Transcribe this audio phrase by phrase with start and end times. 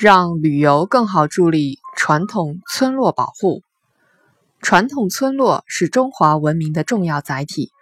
[0.00, 3.64] 让旅游更好助力传统村落保护。
[4.60, 7.72] 传统村落是中华文明的重要载体，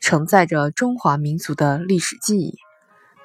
[0.00, 2.54] 承载着中华民族的历史记忆。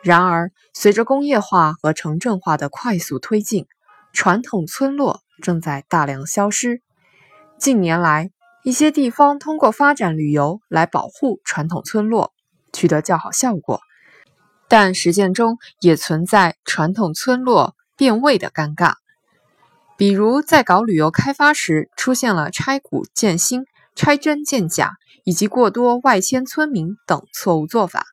[0.04, 3.68] 然而，随着工业化和城镇化的快速推进，
[4.12, 6.82] 传统村落正在大量消失。
[7.58, 8.32] 近年来，
[8.66, 12.34] 一些地方通过发展旅游来保护传统村落，
[12.74, 13.80] 取得较好效果，
[14.68, 18.96] 但实践中也存在传统村落变味的尴尬。
[19.96, 28.08] 比如，在搞旅游开发时，出现了拆古建新、拆真建假，以及过多外迁村民等错误做法。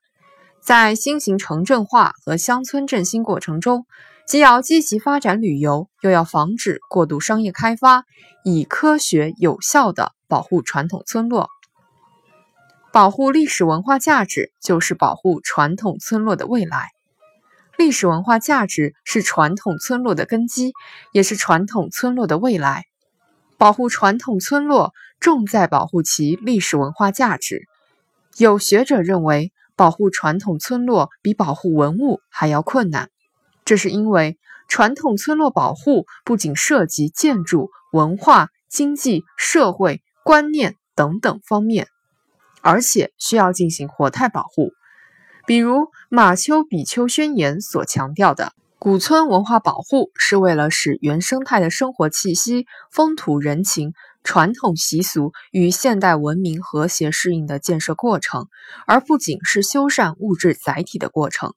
[0.61, 3.87] 在新型城镇化和乡村振兴过程中，
[4.27, 8.05] 既要积极发展旅游，又要防止过度商业开发，
[8.45, 11.49] 以科学有效地保护传统村落。
[12.93, 16.91] 保护历史文化价值，就是保护传统村落的未来。
[17.79, 20.73] 历史文化价值是传统村落的根基，
[21.13, 22.87] 也是传统村落的未来。
[23.57, 27.69] 保护传统村落，重在保护其历史文化价值。
[28.37, 33.11] 有学者认为，保护传统村落比保护文物还要困难。
[33.65, 41.87] 这是因为，传统村落保护不仅涉及建筑、文化、经济、社会观念等等方面，
[42.61, 44.73] 而且需要进行活态保护。
[45.49, 58.49] 比如马丘比丘宣言所强调的古村文化保护，是为了使原生态的生活气息、风土人情、传统习俗与现代文明和谐适应的建设过程，
[58.87, 61.55] 而不仅是修缮物质载体的过程。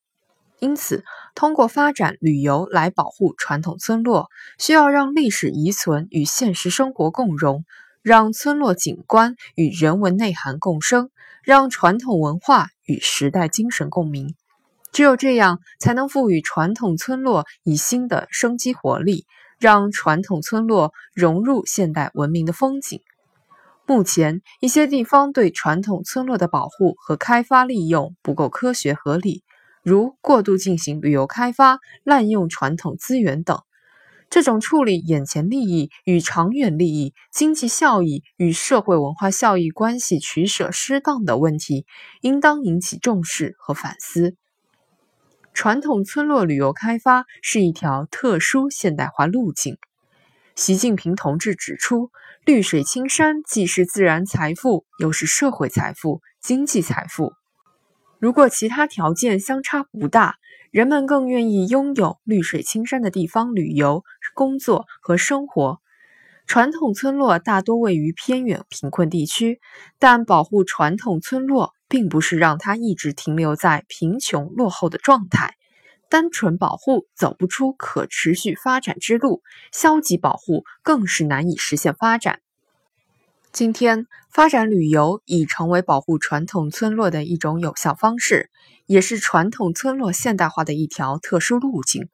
[0.60, 1.04] 因此，
[1.36, 7.66] 通过发展旅游来保护传统村落，需要让历史遗存与现实生活共融。
[8.04, 11.12] 让村落景观与人文内涵共生，
[11.44, 14.34] 让传统文化与时代精神共鸣。
[14.92, 19.26] 只有这样，才能赋予传统村落以新的生机活力，
[19.60, 23.02] 让传统村落融入现代文明的风景。
[23.86, 29.44] 目前，一些地方对传统村落的保护和开发利用不够科学合理，
[29.84, 33.62] 如过度进行旅游开发、滥用传统资源等。
[34.32, 41.86] 这种处理眼前利益与长远利益、经济效益与社会文化效益关系取舍失当的问题，
[42.22, 44.38] 应当引起重视和反思。
[45.54, 49.78] 传统村落旅游开发是一条特殊现代化路径。
[50.56, 52.10] 习近平同志指出，
[52.46, 57.34] 绿水青山既是自然财富，又是社会财富、经济财富。
[58.18, 60.36] 如果其他条件相差不大，
[60.72, 65.80] 人们更愿意拥有绿水青山的地方旅游、工作和生活。
[66.48, 69.62] 传统村落大多位于偏远贫困地区，
[70.00, 75.56] 但保护传统村落并不是让它一直停留在贫穷落后的状态。
[76.10, 79.42] 单纯保护走不出可持续发展之路，
[79.72, 82.42] 消极保护更是难以实现发展。
[83.54, 88.50] 今天，发展旅游已成为保护传统村落的一种有效方式，
[88.88, 92.10] 也是传统村落现代化的一条特殊路径。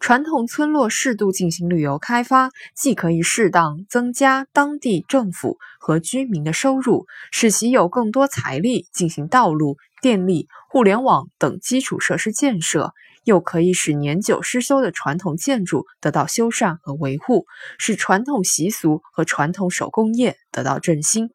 [0.00, 12.92] 传统村落适度进行旅游开发，既可以适当增加当地政府和居民的收入，使其有更多财力进行道路、电力、互联网等基础设施建设。
[13.24, 17.46] 又可以使年久失修的传统建筑得到修缮和维护，
[17.78, 21.30] 使传统习俗和传统手工业得到振兴，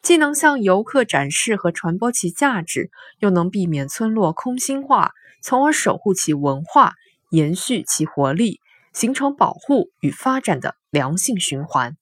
[0.00, 5.10] 既能向游客展示和传播其价值，又能避免村落空心化，
[5.42, 6.94] 从而守护其文化，
[7.34, 8.60] 延续其活力，
[8.92, 11.96] 形成保护与发展的良性循环。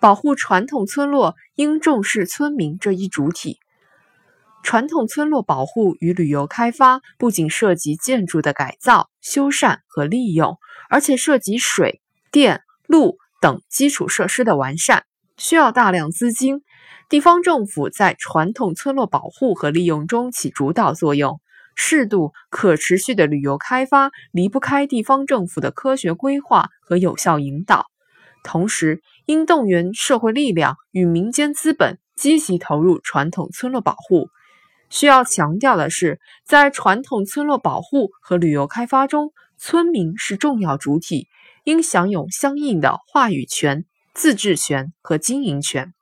[0.00, 3.58] 保护传统村落应重视村民这一主体。
[4.64, 10.58] 传统村落保护与旅游开发不仅涉及建筑的改造、修缮和利用，
[10.90, 12.02] 而且涉及水
[12.32, 15.04] 电路等基础设施的完善，
[15.36, 16.62] 需要大量资金。
[17.08, 21.40] 地方政府在传统村落保护和利用中起主导作用。
[21.80, 27.86] 适度可持续的旅游开发离不开地方政府的科学规划和有效引导，
[28.42, 34.28] 同时应动员社会力量与民间资本积极投入传统村落保护。
[34.90, 41.28] 需要强调的是，在传统村落保护和旅游开发中，村民是重要主体，
[41.62, 43.84] 应享有相应的话语权、
[44.14, 45.94] 自治权和经营权。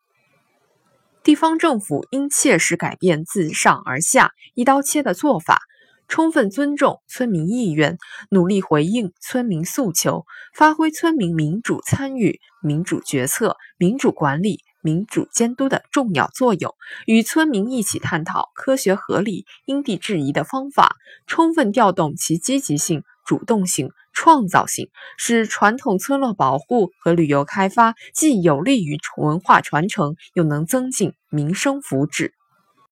[1.27, 5.59] 地方政府应切实改变自上而下一刀切的做法，
[6.07, 7.99] 充分尊重村民意愿，
[8.31, 10.25] 努力回应村民诉求，
[10.55, 14.61] 发挥村民民主参与、民主决策、民主管理。
[14.83, 16.73] 民主监督的重要作用，
[17.07, 20.95] 与村民一起探讨科学合理、因地制宜的方法，
[21.27, 23.91] 充分调动其积极性、主动性、
[24.27, 24.49] 创。
[24.49, 32.33] 造性，使传统村落保护和旅游开发既有利于文化传承，又能增进民生福祉。